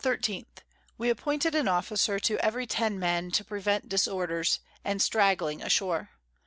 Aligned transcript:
_We 0.97 1.11
appointed 1.11 1.53
an 1.53 1.67
Officer 1.67 2.19
to 2.21 2.39
every 2.43 2.65
ten 2.65 2.97
Men, 2.97 3.29
to 3.33 3.43
prevent 3.45 3.87
Disorders, 3.87 4.59
and 4.83 4.99
stragling 4.99 5.61
ashore. 5.61 6.09